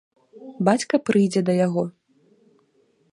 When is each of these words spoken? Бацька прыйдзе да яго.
Бацька 0.69 0.95
прыйдзе 1.09 1.41
да 1.49 1.53
яго. 1.59 1.83